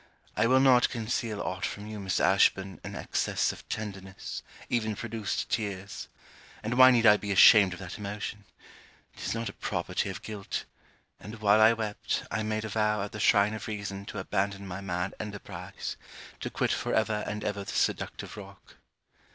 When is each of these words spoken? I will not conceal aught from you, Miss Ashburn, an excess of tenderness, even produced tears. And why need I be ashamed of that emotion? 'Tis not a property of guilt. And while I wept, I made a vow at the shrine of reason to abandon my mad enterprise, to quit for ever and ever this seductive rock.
I 0.35 0.47
will 0.47 0.59
not 0.59 0.89
conceal 0.89 1.39
aught 1.41 1.63
from 1.63 1.85
you, 1.85 1.99
Miss 1.99 2.19
Ashburn, 2.19 2.81
an 2.83 2.95
excess 2.95 3.51
of 3.51 3.69
tenderness, 3.69 4.41
even 4.67 4.95
produced 4.95 5.51
tears. 5.51 6.07
And 6.63 6.73
why 6.75 6.89
need 6.89 7.05
I 7.05 7.17
be 7.17 7.31
ashamed 7.31 7.73
of 7.73 7.79
that 7.81 7.99
emotion? 7.99 8.43
'Tis 9.15 9.35
not 9.35 9.47
a 9.47 9.53
property 9.53 10.09
of 10.09 10.23
guilt. 10.23 10.65
And 11.19 11.35
while 11.39 11.61
I 11.61 11.73
wept, 11.73 12.23
I 12.31 12.41
made 12.41 12.65
a 12.65 12.69
vow 12.69 13.03
at 13.03 13.11
the 13.11 13.19
shrine 13.19 13.53
of 13.53 13.67
reason 13.67 14.05
to 14.05 14.17
abandon 14.17 14.65
my 14.65 14.81
mad 14.81 15.13
enterprise, 15.19 15.97
to 16.39 16.49
quit 16.49 16.71
for 16.71 16.95
ever 16.95 17.23
and 17.27 17.43
ever 17.43 17.63
this 17.63 17.75
seductive 17.75 18.35
rock. 18.37 18.77